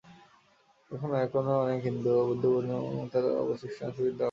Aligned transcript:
এখানে 0.91 1.15
এখনো 1.25 1.51
অনেক 1.63 1.79
হিন্দু 1.87 2.09
ও 2.11 2.21
বৌদ্ধ 2.21 2.43
মন্দির 2.45 2.75
এবং 2.81 3.05
তাদের 3.13 3.33
অবশিষ্টাংশ 3.43 3.95
বিদ্যমান। 3.97 4.19